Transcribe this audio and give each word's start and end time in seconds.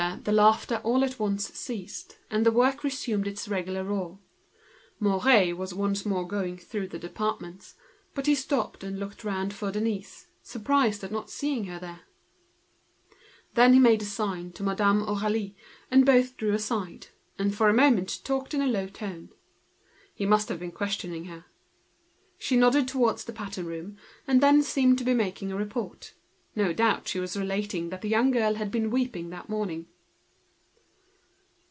The 0.23 0.31
laughter 0.31 0.75
ceased 0.77 0.83
all 0.85 1.03
at 1.05 1.19
once, 1.19 1.69
and 2.31 2.43
the 2.45 2.51
work 2.51 2.83
resumed 2.83 3.27
its 3.27 3.47
regular 3.47 3.83
roar. 3.83 4.17
It 4.17 4.17
was 4.17 4.67
Mouret 5.25 5.47
who 5.49 5.55
was 5.55 5.73
once 5.75 6.05
more 6.07 6.27
going 6.27 6.57
through 6.57 6.87
the 6.87 6.97
departments. 6.97 7.75
But 8.15 8.25
he 8.25 8.33
stopped 8.33 8.83
and 8.83 8.97
looked 8.99 9.23
round 9.23 9.53
for 9.53 9.71
Denise, 9.71 10.25
surprised 10.41 11.09
not 11.11 11.27
to 11.27 11.33
see 11.35 11.61
her 11.65 11.79
there. 11.79 12.01
He 13.71 13.77
made 13.79 14.01
a 14.01 14.05
sign 14.05 14.51
to 14.53 14.63
Madame 14.63 15.05
Aurélie; 15.05 15.53
and 15.91 16.03
both 16.05 16.35
drew 16.35 16.53
aside, 16.53 17.07
talking 17.37 18.61
in 18.61 18.67
a 18.67 18.71
low 18.71 18.87
tone 18.87 18.89
for 18.89 18.97
a 18.97 19.03
moment. 19.03 19.33
He 20.15 20.25
must 20.25 20.59
be 20.59 20.71
questioning 20.71 21.25
her. 21.25 21.45
She 22.39 22.55
indicated 22.55 22.95
with 22.95 23.03
her 23.05 23.13
eyes 23.13 23.23
the 23.25 23.33
pattern 23.33 23.67
room, 23.67 23.97
then 24.25 24.63
seemed 24.63 24.97
to 24.97 25.03
be 25.03 25.13
making 25.13 25.51
a 25.51 25.55
report. 25.55 26.15
No 26.55 26.73
doubt 26.73 27.07
she 27.07 27.19
was 27.19 27.37
relating 27.37 27.89
that 27.89 28.01
the 28.01 28.09
young 28.09 28.29
girl 28.31 28.55
had 28.55 28.71
been 28.71 28.89
weeping 28.91 29.29
that 29.29 29.47
morning. 29.47 29.87